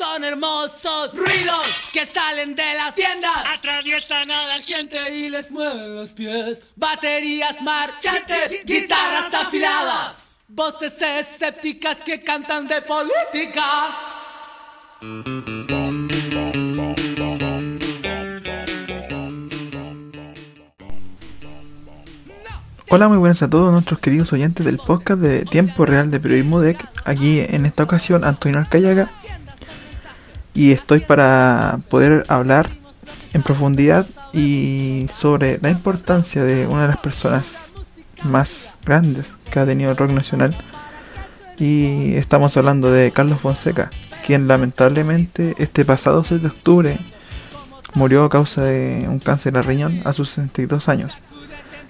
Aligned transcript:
Son 0.00 0.24
hermosos 0.24 1.14
ruidos 1.14 1.90
que 1.92 2.06
salen 2.06 2.56
de 2.56 2.72
las 2.72 2.94
tiendas. 2.94 3.36
Atraviesan 3.54 4.30
a 4.30 4.46
la 4.46 4.62
gente 4.62 4.96
y 5.14 5.28
les 5.28 5.52
mueven 5.52 5.94
los 5.94 6.14
pies. 6.14 6.62
Baterías 6.74 7.60
marchantes, 7.60 8.64
guitarras 8.64 9.34
afiladas. 9.34 10.34
Voces 10.48 10.94
escépticas 11.02 11.98
que 11.98 12.18
cantan 12.18 12.66
de 12.66 12.80
política. 12.80 13.62
Hola, 22.88 23.08
muy 23.08 23.18
buenas 23.18 23.42
a 23.42 23.50
todos 23.50 23.70
nuestros 23.70 24.00
queridos 24.00 24.32
oyentes 24.32 24.64
del 24.64 24.78
podcast 24.78 25.20
de 25.20 25.44
Tiempo 25.44 25.84
Real 25.84 26.10
de 26.10 26.20
Periodismo 26.20 26.60
DEC. 26.60 26.88
Aquí 27.04 27.40
en 27.40 27.66
esta 27.66 27.82
ocasión 27.82 28.24
Antonio 28.24 28.60
Alcayaga. 28.60 29.10
Y 30.54 30.72
estoy 30.72 31.00
para 31.00 31.78
poder 31.88 32.24
hablar 32.28 32.68
en 33.32 33.42
profundidad 33.42 34.06
y 34.32 35.06
sobre 35.12 35.58
la 35.62 35.70
importancia 35.70 36.44
de 36.44 36.66
una 36.66 36.82
de 36.82 36.88
las 36.88 36.98
personas 36.98 37.72
más 38.24 38.74
grandes 38.84 39.32
que 39.50 39.58
ha 39.58 39.66
tenido 39.66 39.90
el 39.90 39.96
rock 39.96 40.10
nacional. 40.10 40.56
Y 41.58 42.14
estamos 42.14 42.56
hablando 42.56 42.90
de 42.90 43.12
Carlos 43.12 43.40
Fonseca, 43.40 43.90
quien 44.26 44.48
lamentablemente 44.48 45.54
este 45.58 45.84
pasado 45.84 46.24
6 46.24 46.42
de 46.42 46.48
octubre 46.48 46.98
murió 47.94 48.24
a 48.24 48.30
causa 48.30 48.64
de 48.64 49.06
un 49.08 49.18
cáncer 49.18 49.52
de 49.52 49.62
riñón 49.62 50.00
a 50.04 50.12
sus 50.12 50.30
62 50.30 50.88
años 50.88 51.12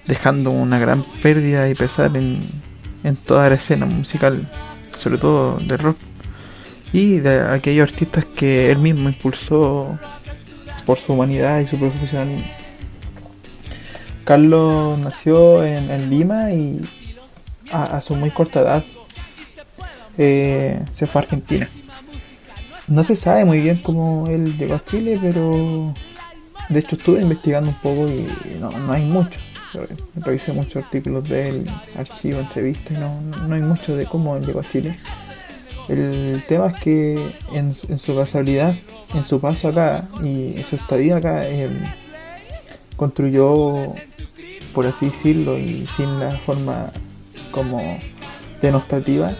dejando 0.05 0.51
una 0.51 0.79
gran 0.79 1.03
pérdida 1.21 1.69
y 1.69 1.75
pesar 1.75 2.15
en, 2.17 2.39
en 3.03 3.15
toda 3.15 3.49
la 3.49 3.55
escena 3.55 3.85
musical, 3.85 4.49
sobre 4.97 5.17
todo 5.17 5.57
de 5.57 5.77
rock, 5.77 5.97
y 6.93 7.19
de 7.19 7.41
aquellos 7.41 7.89
artistas 7.89 8.25
que 8.25 8.71
él 8.71 8.77
mismo 8.77 9.09
impulsó 9.09 9.97
por 10.85 10.97
su 10.97 11.13
humanidad 11.13 11.59
y 11.59 11.67
su 11.67 11.77
profesionalismo. 11.77 12.49
Carlos 14.23 14.99
nació 14.99 15.63
en, 15.63 16.09
Lima 16.09 16.51
y 16.51 16.79
a, 17.71 18.01
su 18.01 18.15
muy 18.15 18.29
corta 18.31 18.61
edad 18.61 18.83
eh, 20.17 20.83
se 20.91 21.07
fue 21.07 21.19
a 21.19 21.23
Argentina. 21.23 21.69
No 22.87 23.03
se 23.03 23.15
sabe 23.15 23.45
muy 23.45 23.61
bien 23.61 23.77
cómo 23.81 24.27
él 24.27 24.57
llegó 24.57 24.75
a 24.75 24.83
Chile, 24.83 25.17
pero 25.21 25.93
de 26.69 26.79
hecho 26.79 26.95
estuve 26.95 27.21
investigando 27.21 27.69
un 27.69 27.75
poco 27.75 28.07
y 28.07 28.27
no, 28.59 28.69
no 28.69 28.93
hay 28.93 29.05
mucho 29.05 29.39
revisé 30.15 30.53
muchos 30.53 30.83
artículos 30.83 31.27
de 31.27 31.49
él, 31.49 31.71
archivo, 31.95 32.39
entrevistas, 32.39 32.97
y 32.97 32.99
no, 32.99 33.21
no 33.47 33.55
hay 33.55 33.61
mucho 33.61 33.95
de 33.95 34.05
cómo 34.05 34.35
él 34.35 34.45
llegó 34.45 34.59
a 34.59 34.63
Chile. 34.63 34.97
El 35.91 36.41
tema 36.47 36.67
es 36.67 36.79
que 36.79 37.33
en, 37.51 37.75
su 37.97 38.15
casualidad, 38.15 38.73
en 39.13 39.25
su 39.25 39.41
paso 39.41 39.67
acá 39.67 40.07
y 40.23 40.55
en 40.55 40.63
su 40.63 40.77
estadía 40.77 41.17
acá, 41.17 41.41
construyó, 42.95 43.93
por 44.73 44.85
así 44.85 45.07
decirlo, 45.07 45.57
y 45.57 45.85
sin 45.87 46.17
la 46.17 46.39
forma 46.39 46.93
como 47.51 47.99
denostativa, 48.61 49.35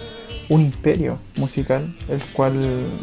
un 0.50 0.60
imperio 0.60 1.20
musical, 1.38 1.96
el 2.10 2.20
cual 2.34 3.00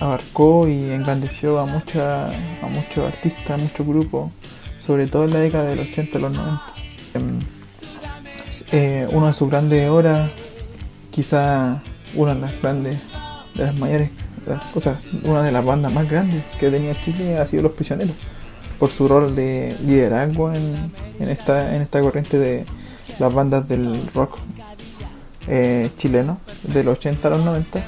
abarcó 0.00 0.66
y 0.66 0.90
engrandeció 0.90 1.60
a, 1.60 1.66
mucha, 1.66 2.28
a 2.28 2.66
muchos 2.66 3.12
artistas, 3.12 3.50
a 3.50 3.56
muchos 3.58 3.86
grupos 3.86 4.30
sobre 4.78 5.06
todo 5.06 5.26
en 5.26 5.34
la 5.34 5.40
década 5.40 5.64
del 5.64 5.80
80 5.80 6.18
y 6.18 6.22
los 6.22 6.32
90. 6.32 6.62
Em, 7.12 7.40
eh, 8.72 9.08
una 9.12 9.26
de 9.26 9.34
sus 9.34 9.50
grandes 9.50 9.90
obras, 9.90 10.30
quizá 11.10 11.82
una 12.14 12.34
de 12.34 12.40
las 12.40 12.60
grandes, 12.60 12.98
de 13.54 13.66
las 13.66 13.78
mayores, 13.78 14.10
cosas, 14.72 15.06
una 15.24 15.42
de 15.42 15.52
las 15.52 15.64
bandas 15.64 15.92
más 15.92 16.08
grandes 16.08 16.42
que 16.58 16.70
tenía 16.70 16.94
Chile 17.04 17.38
ha 17.38 17.46
sido 17.46 17.64
Los 17.64 17.72
Prisioneros, 17.72 18.14
por 18.78 18.90
su 18.90 19.06
rol 19.06 19.34
de 19.36 19.76
liderazgo 19.84 20.52
en, 20.52 20.90
esta, 21.20 21.74
en 21.74 21.82
esta 21.82 22.00
corriente 22.00 22.38
de 22.38 22.64
las 23.18 23.32
bandas 23.32 23.68
del 23.68 23.94
rock 24.14 24.38
eh, 25.46 25.90
chileno, 25.98 26.40
de 26.62 26.84
los 26.84 26.98
80 26.98 27.28
a 27.28 27.30
los 27.30 27.44
90, 27.44 27.86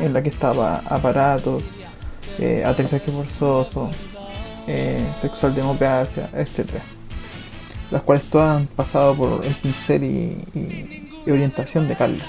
en 0.00 0.12
la 0.12 0.22
que 0.22 0.28
estaba 0.28 0.82
Aparatos, 0.86 1.62
eh, 2.38 2.62
Aterrizaje 2.64 3.10
Forzoso, 3.10 3.90
eh, 4.66 5.04
sexual 5.20 5.54
democracia, 5.54 6.30
etc. 6.34 6.70
Las 7.90 8.02
cuales 8.02 8.24
todas 8.24 8.58
han 8.58 8.66
pasado 8.68 9.14
por 9.14 9.44
el 9.44 9.54
pincel 9.54 10.04
y, 10.04 11.10
orientación 11.26 11.88
de 11.88 11.96
Carlos. 11.96 12.22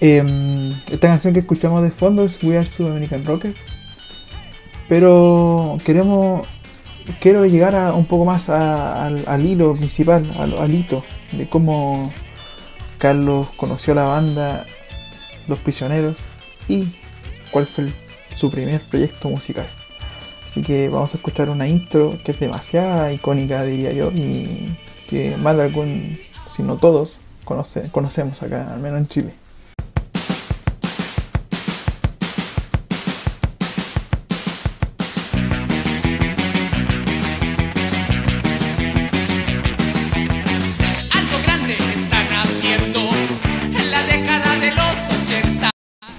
Em, 0.00 0.70
esta 0.88 1.08
canción 1.08 1.32
que 1.32 1.40
escuchamos 1.40 1.82
de 1.82 1.90
fondo 1.90 2.24
es 2.24 2.42
We 2.42 2.58
Are 2.58 2.68
American 2.80 3.24
Rocker. 3.24 3.54
Pero 4.88 5.78
queremos 5.84 6.46
quiero 7.20 7.46
llegar 7.46 7.74
a, 7.74 7.92
un 7.94 8.06
poco 8.06 8.24
más 8.24 8.48
al, 8.48 9.44
hilo 9.44 9.74
principal, 9.74 10.28
al, 10.38 10.58
al, 10.58 10.74
hito 10.74 11.04
de 11.32 11.48
cómo 11.48 12.12
Carlos 12.98 13.48
conoció 13.56 13.92
a 13.92 13.96
la 13.96 14.04
banda 14.04 14.66
Los 15.46 15.58
Prisioneros 15.58 16.16
y 16.68 16.88
cuál 17.50 17.66
fue 17.66 17.86
su 18.34 18.50
primer 18.50 18.80
proyecto 18.82 19.28
musical. 19.28 19.66
Así 20.46 20.62
que 20.62 20.88
vamos 20.88 21.14
a 21.14 21.18
escuchar 21.18 21.50
una 21.50 21.68
intro 21.68 22.18
que 22.24 22.32
es 22.32 22.40
demasiado 22.40 23.10
icónica, 23.10 23.62
diría 23.62 23.92
yo, 23.92 24.10
y 24.14 24.74
que 25.08 25.36
más 25.36 25.56
de 25.56 25.64
algún, 25.64 26.18
si 26.50 26.62
no 26.62 26.76
todos, 26.76 27.18
conocemos 27.44 28.42
acá, 28.42 28.72
al 28.72 28.80
menos 28.80 29.00
en 29.00 29.08
Chile. 29.08 29.45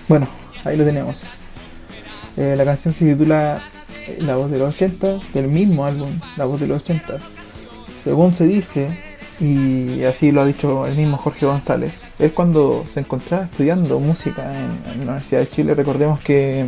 Bueno, 0.07 0.29
ahí 0.63 0.78
lo 0.78 0.85
tenemos. 0.85 1.18
Eh, 2.38 2.56
la 2.56 2.63
canción 2.63 2.94
se 2.94 3.06
titula 3.06 3.62
la 4.19 4.38
voz 4.38 4.50
de 4.50 4.57
los 4.57 4.73
80, 4.73 5.19
del 5.34 5.50
mismo 5.50 5.85
álbum, 5.85 6.19
La 6.38 6.45
voz 6.45 6.62
de 6.62 6.68
los 6.68 6.81
80. 6.81 7.18
Según 7.94 8.34
se 8.34 8.45
dice, 8.47 8.88
y 9.41 10.03
así 10.03 10.31
lo 10.31 10.41
ha 10.41 10.45
dicho 10.45 10.88
el 10.88 10.95
mismo 10.95 11.18
Jorge 11.18 11.45
González, 11.45 12.00
es 12.19 12.31
cuando 12.31 12.85
se 12.88 13.01
encontraba 13.01 13.45
estudiando 13.45 14.00
música 14.00 14.50
en, 14.57 14.97
la 15.00 15.03
Universidad 15.03 15.41
de 15.41 15.50
Chile. 15.50 15.75
Recordemos 15.75 16.22
que, 16.22 16.66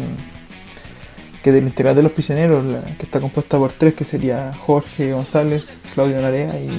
que 1.42 1.54
del 1.54 1.64
integral 1.64 1.96
de 1.96 2.04
los 2.04 2.12
prisioneros, 2.12 2.62
que 2.98 3.04
está 3.04 3.22
compuesta 3.22 3.58
por 3.58 3.72
tres, 3.72 3.94
que 3.94 4.04
sería 4.04 4.52
Jorge 4.66 5.14
González, 5.14 5.78
Claudio 5.94 6.22
Narea 6.22 6.60
y 6.60 6.70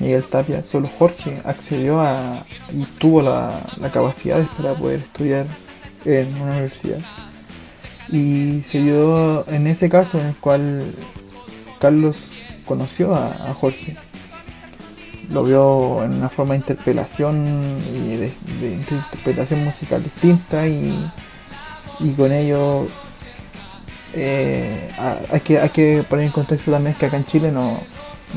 Miguel 0.00 0.24
Tapia, 0.24 0.62
solo 0.62 0.88
Jorge 0.98 1.38
accedió 1.44 2.00
a 2.00 2.46
y 2.72 2.84
tuvo 2.98 3.20
la 3.20 3.60
capacidad 3.92 4.42
para 4.56 4.72
poder 4.72 5.00
estudiar 5.00 5.44
en 6.06 6.40
una 6.40 6.52
universidad. 6.52 6.98
Y 8.08 8.62
se 8.62 8.78
dio 8.78 9.46
en 9.48 9.66
ese 9.66 9.88
caso 9.88 10.20
en 10.20 10.26
el 10.26 10.36
cual 10.36 10.84
Carlos 11.80 12.30
conoció 12.64 13.14
a, 13.14 13.30
Jorge. 13.54 13.96
Lo 15.30 15.42
vio 15.42 16.04
en 16.04 16.14
una 16.14 16.28
forma 16.28 16.54
de 16.54 16.60
interpelación 16.60 17.44
y 17.92 18.16
de, 18.16 18.32
interpretación 18.72 19.64
musical 19.64 20.02
distinta 20.02 20.68
y, 20.68 21.10
con 22.16 22.30
ello 22.30 22.86
eh, 24.14 24.90
hay, 25.32 25.40
que, 25.40 25.58
hay 25.58 25.70
que 25.70 26.04
poner 26.08 26.26
en 26.26 26.32
contexto 26.32 26.70
también 26.70 26.94
que 26.94 27.06
acá 27.06 27.16
en 27.16 27.26
Chile 27.26 27.50
no, 27.50 27.80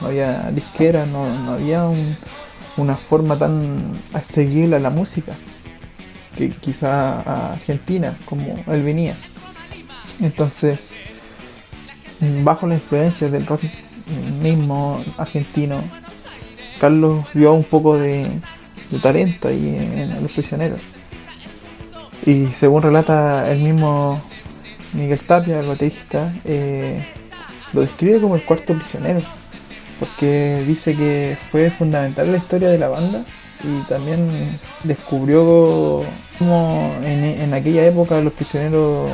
había 0.03 0.49
disquera, 0.51 1.05
no, 1.05 1.25
había 1.51 1.87
una 2.77 2.95
forma 2.95 3.37
tan 3.37 3.93
asequible 4.13 4.77
a 4.77 4.79
la 4.79 4.89
música 4.89 5.33
quizá 6.47 7.21
a 7.21 7.53
Argentina 7.53 8.15
como 8.25 8.63
él 8.67 8.83
venía. 8.83 9.15
Entonces, 10.21 10.91
bajo 12.43 12.67
la 12.67 12.75
influencia 12.75 13.29
del 13.29 13.45
rock 13.45 13.61
mismo 14.41 15.03
argentino, 15.17 15.81
Carlos 16.79 17.25
vio 17.33 17.53
un 17.53 17.63
poco 17.63 17.97
de, 17.97 18.25
talento 19.01 19.47
ahí 19.47 19.75
en, 19.75 20.21
Los 20.21 20.31
Prisioneros. 20.31 20.81
Y 22.25 22.47
según 22.47 22.81
relata 22.81 23.51
el 23.51 23.59
mismo 23.59 24.21
Miguel 24.93 25.19
Tapia, 25.19 25.59
el 25.59 25.67
baterista, 25.67 26.33
eh, 26.45 27.05
lo 27.73 27.81
describe 27.81 28.19
como 28.19 28.35
el 28.35 28.43
cuarto 28.43 28.73
prisionero, 28.73 29.21
porque 29.99 30.63
dice 30.67 30.95
que 30.95 31.37
fue 31.51 31.69
fundamental 31.69 32.25
en 32.25 32.31
la 32.33 32.37
historia 32.37 32.69
de 32.69 32.79
la 32.79 32.89
banda 32.89 33.23
y 33.63 33.81
también 33.87 34.59
descubrió 34.83 36.03
cómo 36.39 36.95
en 37.03 37.53
aquella 37.53 37.85
época 37.85 38.19
los 38.21 38.33
prisioneros 38.33 39.11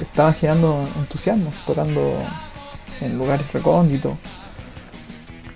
estaban 0.00 0.34
generando 0.34 0.88
entusiasmo, 0.96 1.52
tocando 1.66 2.16
en 3.00 3.18
lugares 3.18 3.52
recónditos 3.52 4.12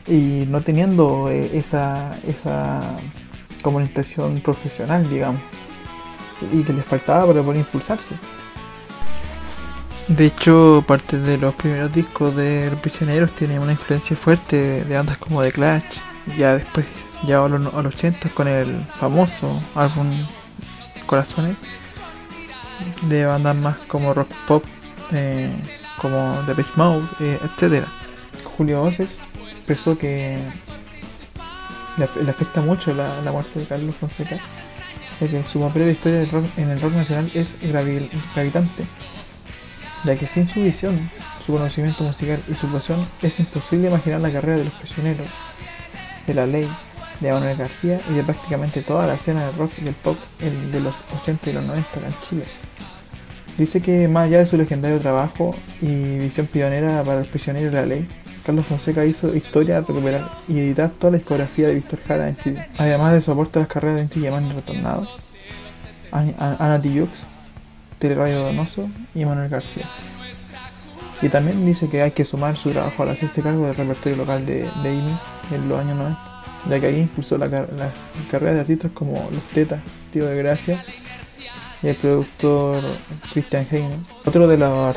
y 0.06 0.44
no 0.48 0.60
teniendo 0.62 1.30
eh, 1.30 1.50
esa, 1.54 2.10
esa 2.26 2.80
comunicación 3.62 4.40
profesional, 4.40 5.08
digamos. 5.08 5.40
y 6.52 6.62
que 6.62 6.72
les 6.72 6.84
faltaba 6.84 7.26
para 7.28 7.42
poder 7.42 7.58
impulsarse. 7.58 8.16
De 10.08 10.26
hecho, 10.26 10.82
parte 10.86 11.16
de 11.18 11.38
los 11.38 11.54
primeros 11.54 11.92
discos 11.92 12.34
de 12.34 12.68
Los 12.68 12.80
Prisioneros 12.80 13.30
tiene 13.30 13.60
una 13.60 13.70
influencia 13.70 14.16
fuerte 14.16 14.84
de 14.84 14.94
bandas 14.96 15.16
como 15.18 15.42
The 15.42 15.52
Clash, 15.52 15.84
ya 16.36 16.56
después, 16.56 16.86
ya 17.24 17.44
a 17.44 17.48
los, 17.48 17.72
a 17.72 17.82
los 17.82 17.94
80 17.94 18.28
con 18.30 18.48
el 18.48 18.84
famoso 18.98 19.60
álbum 19.76 20.26
Corazones, 21.16 21.58
de 23.02 23.26
bandas 23.26 23.54
más 23.54 23.76
como 23.86 24.14
rock 24.14 24.30
pop, 24.48 24.64
eh, 25.12 25.50
como 25.98 26.42
The 26.46 26.54
Beach 26.54 26.74
Mode, 26.76 27.02
eh, 27.20 27.38
etc. 27.44 27.84
Julio 28.56 28.82
Oces 28.82 29.10
expresó 29.54 29.98
que 29.98 30.38
le, 31.98 32.06
af- 32.08 32.16
le 32.22 32.30
afecta 32.30 32.62
mucho 32.62 32.94
la, 32.94 33.12
muerte 33.30 33.60
de 33.60 33.66
Carlos 33.66 33.94
Fonseca, 33.94 34.36
ya 35.20 35.28
que 35.28 35.44
su 35.44 35.60
papel 35.60 35.84
de 35.84 35.92
historia 35.92 36.26
en 36.56 36.70
el 36.70 36.80
rock 36.80 36.94
nacional 36.94 37.30
es 37.34 37.60
gravi- 37.60 38.08
gravitante, 38.34 38.86
ya 40.04 40.16
que 40.16 40.26
sin 40.26 40.48
su 40.48 40.62
visión, 40.62 40.98
su 41.44 41.52
conocimiento 41.52 42.04
musical 42.04 42.40
y 42.48 42.54
su 42.54 42.68
pasión 42.68 43.06
es 43.20 43.38
imposible 43.38 43.88
imaginar 43.88 44.22
la 44.22 44.32
carrera 44.32 44.56
de 44.56 44.64
los 44.64 44.72
prisioneros, 44.72 45.26
de 46.26 46.32
la 46.32 46.46
ley, 46.46 46.66
de 47.22 47.32
Manuel 47.32 47.56
García 47.56 47.98
y 48.10 48.14
de 48.14 48.22
prácticamente 48.22 48.82
toda 48.82 49.06
la 49.06 49.14
escena 49.14 49.46
del 49.46 49.56
rock 49.56 49.72
y 49.80 49.84
del 49.84 49.94
pop 49.94 50.16
el 50.40 50.72
de 50.72 50.80
los 50.80 50.94
80 51.22 51.50
y 51.50 51.52
los 51.54 51.64
90 51.64 51.88
acá 51.98 52.06
en 52.06 52.14
Chile. 52.28 52.44
Dice 53.58 53.80
que 53.80 54.08
más 54.08 54.24
allá 54.24 54.38
de 54.38 54.46
su 54.46 54.56
legendario 54.56 54.98
trabajo 54.98 55.54
y 55.80 56.18
visión 56.18 56.46
pionera 56.46 57.02
para 57.02 57.18
los 57.20 57.28
prisioneros 57.28 57.72
de 57.72 57.80
la 57.80 57.86
ley, 57.86 58.08
Carlos 58.44 58.66
Fonseca 58.66 59.04
hizo 59.04 59.34
historia 59.34 59.80
recuperar 59.80 60.22
y 60.48 60.58
editar 60.58 60.90
toda 60.90 61.12
la 61.12 61.18
discografía 61.18 61.68
de 61.68 61.74
Víctor 61.74 62.00
Jara 62.06 62.28
en 62.28 62.36
Chile, 62.36 62.68
además 62.78 63.12
de 63.12 63.20
su 63.20 63.30
aporte 63.30 63.58
a 63.58 63.62
las 63.62 63.68
carreras 63.68 63.96
de 63.96 64.02
Inti 64.02 64.20
Yamán 64.20 64.46
y 64.46 64.52
Retornado, 64.52 65.06
An- 66.10 66.34
An- 66.38 66.56
Ana 66.58 66.82
Tijoux, 66.82 67.08
Teleradio 67.98 68.40
Donoso 68.40 68.88
y 69.14 69.24
Manuel 69.24 69.48
García. 69.48 69.88
Y 71.20 71.28
también 71.28 71.64
dice 71.64 71.88
que 71.88 72.02
hay 72.02 72.10
que 72.10 72.24
sumar 72.24 72.56
su 72.56 72.70
trabajo 72.72 73.04
al 73.04 73.10
hacerse 73.10 73.42
cargo 73.42 73.66
del 73.66 73.76
repertorio 73.76 74.16
local 74.18 74.44
de, 74.44 74.68
de 74.82 74.98
en 75.52 75.68
los 75.68 75.78
años 75.78 75.96
90, 75.96 76.18
ya 76.68 76.80
que 76.80 76.86
ahí 76.86 77.00
impulsó 77.00 77.38
la, 77.38 77.50
car- 77.50 77.68
la 77.76 77.90
carrera 78.30 78.54
de 78.54 78.60
artistas 78.60 78.90
como 78.92 79.28
Los 79.32 79.42
Tetas, 79.54 79.80
Tío 80.12 80.26
de 80.26 80.36
Gracia 80.36 80.82
y 81.82 81.88
el 81.88 81.96
productor 81.96 82.82
Christian 83.32 83.66
Heine. 83.70 83.96
Otro 84.24 84.46
de 84.46 84.58
los 84.58 84.96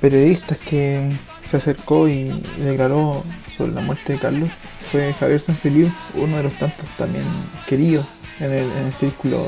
periodistas 0.00 0.58
que 0.58 1.10
se 1.50 1.56
acercó 1.56 2.08
y 2.08 2.30
declaró 2.62 3.22
sobre 3.56 3.72
la 3.72 3.80
muerte 3.82 4.14
de 4.14 4.18
Carlos 4.18 4.50
fue 4.90 5.12
Javier 5.20 5.40
Sanfeliu, 5.40 5.90
uno 6.14 6.36
de 6.38 6.44
los 6.44 6.52
tantos 6.54 6.86
también 6.96 7.24
queridos 7.68 8.06
en 8.40 8.50
el, 8.52 8.64
en 8.72 8.86
el 8.86 8.94
círculo, 8.94 9.46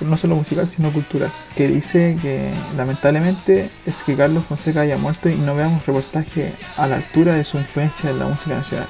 no 0.00 0.16
solo 0.16 0.34
musical, 0.36 0.66
sino 0.68 0.90
cultural, 0.90 1.30
que 1.54 1.68
dice 1.68 2.16
que 2.22 2.50
lamentablemente 2.76 3.68
es 3.84 4.02
que 4.02 4.16
Carlos 4.16 4.44
Fonseca 4.46 4.80
haya 4.80 4.96
muerto 4.96 5.28
y 5.28 5.34
no 5.34 5.54
veamos 5.54 5.84
reportaje 5.86 6.52
a 6.78 6.86
la 6.86 6.96
altura 6.96 7.34
de 7.34 7.44
su 7.44 7.58
influencia 7.58 8.08
en 8.10 8.18
la 8.18 8.26
música 8.26 8.54
nacional. 8.56 8.88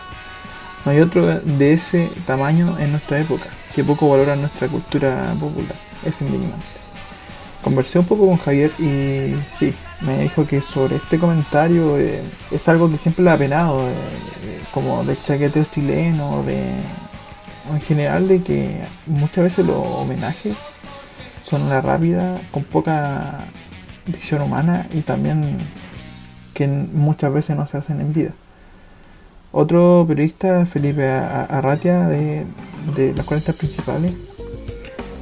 No 0.84 0.92
hay 0.92 1.00
otro 1.00 1.40
de 1.40 1.72
ese 1.72 2.10
tamaño 2.26 2.78
en 2.78 2.90
nuestra 2.92 3.18
época, 3.18 3.46
que 3.74 3.82
poco 3.82 4.10
valora 4.10 4.36
nuestra 4.36 4.68
cultura 4.68 5.34
popular. 5.40 5.74
Es 6.04 6.20
indignante. 6.20 6.64
Conversé 7.62 7.98
un 7.98 8.04
poco 8.04 8.26
con 8.26 8.36
Javier 8.36 8.70
y 8.78 9.34
sí, 9.56 9.74
me 10.02 10.18
dijo 10.18 10.46
que 10.46 10.60
sobre 10.60 10.96
este 10.96 11.18
comentario 11.18 11.98
eh, 11.98 12.22
es 12.50 12.68
algo 12.68 12.90
que 12.90 12.98
siempre 12.98 13.24
le 13.24 13.30
ha 13.30 13.38
penado, 13.38 13.88
eh, 13.88 13.92
eh, 13.92 14.60
como 14.70 15.02
del 15.02 15.20
chaqueteo 15.22 15.64
chileno, 15.64 16.42
de, 16.42 16.74
en 17.72 17.80
general 17.80 18.28
de 18.28 18.42
que 18.42 18.82
muchas 19.06 19.44
veces 19.44 19.64
los 19.64 19.78
homenajes 19.78 20.54
son 21.42 21.62
una 21.62 21.80
rápida, 21.80 22.38
con 22.50 22.64
poca 22.64 23.46
visión 24.06 24.42
humana 24.42 24.86
y 24.92 25.00
también 25.00 25.56
que 26.52 26.68
muchas 26.68 27.32
veces 27.32 27.56
no 27.56 27.66
se 27.66 27.78
hacen 27.78 28.00
en 28.02 28.12
vida. 28.12 28.34
Otro 29.56 30.04
periodista, 30.08 30.66
Felipe 30.66 31.08
Arratia, 31.08 32.08
de, 32.08 32.44
de 32.96 33.14
las 33.14 33.24
40 33.24 33.52
principales, 33.52 34.12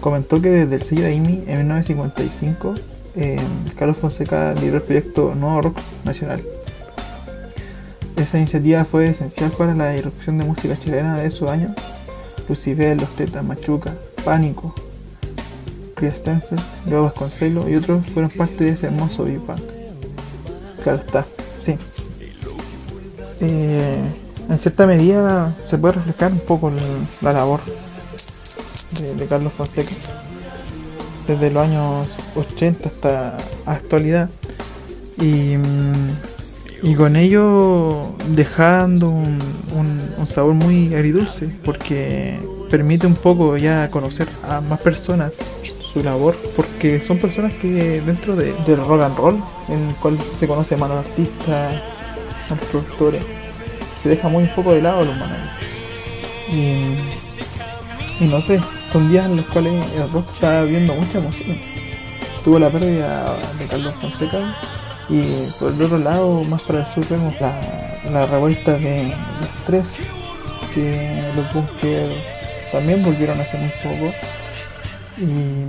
comentó 0.00 0.40
que 0.40 0.49
desde 0.49 0.75
el 0.76 0.82
sello 0.82 1.02
de 1.05 1.14
IMI 1.14 1.44
en 1.46 1.58
1955, 1.58 2.75
eh, 3.14 3.37
Carlos 3.79 3.99
Fonseca 3.99 4.55
lideró 4.55 4.79
el 4.79 4.82
proyecto 4.82 5.34
Nuevo 5.34 5.61
Rock 5.61 5.79
Nacional. 6.05 6.43
Esa 8.17 8.38
iniciativa 8.38 8.87
fue 8.87 9.08
esencial 9.08 9.50
para 9.50 9.75
la 9.75 9.94
irrupción 9.94 10.38
de 10.38 10.46
música 10.46 10.78
chilena 10.78 11.19
de 11.19 11.26
esos 11.26 11.50
años. 11.50 11.73
Lucibel, 12.49 12.96
Los 12.96 13.14
Tetas, 13.14 13.44
Machuca, 13.44 13.94
Pánico, 14.25 14.75
Criestense, 15.94 16.56
Leo 16.87 17.02
Vasconcelos 17.02 17.69
y 17.69 17.76
otros 17.76 18.06
fueron 18.06 18.31
parte 18.31 18.64
de 18.64 18.70
ese 18.70 18.87
hermoso 18.87 19.25
Big 19.25 19.44
Bang. 19.46 19.61
Claro 20.82 21.00
está, 21.00 21.23
sí. 21.61 21.76
Eh, 23.40 24.00
en 24.49 24.59
cierta 24.59 24.87
medida 24.87 25.55
se 25.69 25.79
puede 25.79 25.94
reflejar 25.94 26.33
un 26.33 26.41
poco 26.41 26.71
la 27.23 27.33
labor 27.33 27.61
de, 29.17 29.27
Carlos 29.27 29.53
Fonseca. 29.53 29.91
Desde 31.27 31.50
los 31.50 31.62
años 31.65 32.09
80 32.35 32.89
hasta 32.89 33.39
actualidad. 33.67 34.29
Y, 35.19 35.56
mm, 35.56 36.11
y 36.83 36.94
con 36.97 37.15
ello 37.17 38.12
dejando 38.35 39.09
un, 39.09 39.39
un- 39.77 40.11
un 40.19 40.27
sabor 40.27 40.55
muy 40.55 40.88
agridulce 40.88 41.49
porque 41.65 42.38
permite 42.71 43.06
un 43.06 43.15
poco 43.15 43.56
ya 43.56 43.88
conocer 43.91 44.29
a 44.49 44.61
más 44.61 44.81
personas 44.81 45.35
su 45.93 46.03
labor 46.03 46.37
porque 46.56 47.00
son 47.03 47.19
personas 47.19 47.53
que 47.55 48.00
dentro 48.00 48.35
de- 48.35 48.53
del 48.67 48.79
rock 48.85 49.03
and 49.03 49.17
roll 49.17 49.45
en 49.69 49.88
el 49.91 49.95
cual 49.97 50.19
se 50.38 50.49
conoce 50.49 50.75
a 50.75 50.79
los 50.79 50.91
artistas 50.91 51.75
a 51.77 52.50
los 52.55 52.59
productores 52.71 53.23
se 54.02 54.08
deja 54.08 54.28
muy 54.28 54.44
poco 54.46 54.72
de 54.75 54.82
lado 54.82 55.04
los 55.04 55.16
manuales 55.16 55.50
y, 56.50 58.25
no 58.26 58.40
sé 58.40 58.60
son 58.90 59.08
días 59.08 59.26
en 59.26 59.37
los 59.37 59.46
cuales 59.46 59.72
el 59.96 60.10
rock 60.12 60.28
está 60.34 60.62
viendo 60.64 60.94
mucha 60.94 61.19
emoción 61.19 61.58
tuvo 62.44 62.58
la 62.58 62.70
pérdida 62.70 63.37
de 63.58 63.66
Carlos 63.66 63.94
Fonseca 64.00 64.56
y 65.08 65.22
por 65.58 65.72
el 65.72 65.82
otro 65.82 65.99
lado 65.99 66.44
más 66.44 66.62
para 66.62 66.81
el 66.81 66.87
sur 66.87 67.06
vemos 67.08 67.34
la, 67.40 67.52
la 68.10 68.26
revuelta 68.26 68.78
de 68.78 69.08
los 69.08 69.64
tres 69.66 69.96
que 70.75 71.22
los 71.37 71.52
Bunkers 71.52 72.14
también 72.72 73.02
volvieron 73.02 73.38
hace 73.38 73.58
muy 73.58 73.70
poco. 73.82 74.12
Y, 75.19 75.66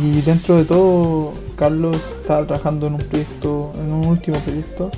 y 0.00 0.20
dentro 0.22 0.56
de 0.56 0.64
todo 0.64 1.32
Carlos 1.56 1.96
estaba 2.20 2.44
trabajando 2.46 2.88
en 2.88 2.94
un 2.94 3.00
proyecto 3.00 3.72
en 3.76 3.92
un 3.92 4.06
último 4.06 4.38
proyecto 4.38 4.90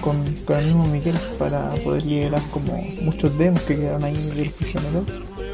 con, 0.00 0.16
el 0.16 0.66
mismo 0.66 0.86
Miguel 0.86 1.16
para 1.38 1.70
poder 1.82 2.04
liberar 2.04 2.42
como 2.50 2.76
muchos 3.02 3.36
demos 3.38 3.62
que 3.62 3.76
quedaron 3.76 4.04
ahí 4.04 4.16
del 4.34 4.50
prisionero 4.50 5.04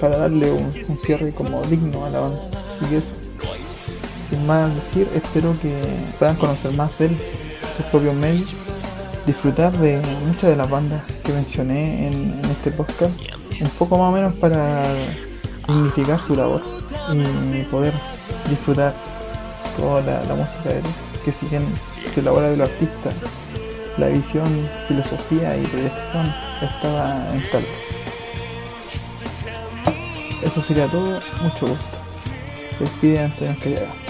para 0.01 0.17
darle 0.17 0.51
un, 0.53 0.73
cierre 0.73 1.33
como 1.33 1.63
digno 1.63 2.05
a 2.05 2.11
la 2.11 2.21
banda. 2.21 2.41
Y 2.91 2.95
eso 2.95 3.13
sin 4.31 4.47
más 4.47 4.75
decir 4.75 5.09
espero 5.15 5.57
que 5.61 5.77
puedan 6.19 6.37
conocer 6.37 6.73
más 6.75 6.97
de 6.99 7.07
él 7.07 7.17
sus 7.77 7.85
propios 7.87 8.15
medios 8.15 8.55
disfrutar 9.27 9.77
de 9.79 10.01
muchas 10.27 10.51
de 10.51 10.57
las 10.57 10.71
bandas 10.71 11.03
que 11.25 11.33
mencioné 11.33 12.09
en, 12.09 12.41
este 12.51 12.71
podcast 12.71 13.13
un 13.61 13.69
poco 13.71 13.99
más 13.99 14.09
o 14.09 14.13
menos 14.13 14.35
para 14.37 14.85
dignificar 15.69 16.19
su 16.21 16.35
labor 16.35 16.63
y 17.13 17.63
poder 17.65 17.93
disfrutar 18.49 18.95
toda 19.77 20.01
la, 20.03 20.25
la 20.25 20.35
música 20.35 20.69
de 20.69 20.79
él 20.79 20.85
que 21.25 21.33
si 21.33 21.47
bien 21.47 21.65
se 22.09 22.21
elabora 22.21 22.49
de 22.49 22.57
los 22.57 22.71
artistas 22.71 23.15
la 23.99 24.09
visión, 24.09 24.49
filosofía 24.89 25.57
y 25.57 25.63
proyección 25.63 26.35
estaba 26.63 27.35
en. 27.35 27.43
Eso 30.43 30.63
sería 30.63 30.89
todo, 30.89 31.21
mucho 31.43 31.67
gusto. 31.67 31.99
Se 32.79 32.85
despide 32.85 33.21
Antonio 33.21 33.57
Callada. 33.63 34.10